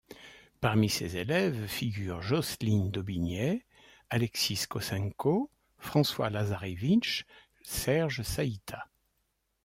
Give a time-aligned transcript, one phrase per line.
[0.61, 3.63] Parmi ses élèves figurent Jocelyn Daubigney,
[4.09, 7.25] Alexis Kossenko, François Lazarevitch,
[7.61, 8.87] Serge Saïtta.